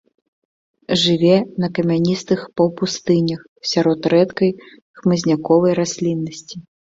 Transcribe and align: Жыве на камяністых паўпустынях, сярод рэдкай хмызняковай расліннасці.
Жыве 1.01 1.35
на 1.63 1.67
камяністых 1.79 2.39
паўпустынях, 2.61 3.41
сярод 3.73 4.01
рэдкай 4.15 4.49
хмызняковай 5.03 5.73
расліннасці. 5.83 6.55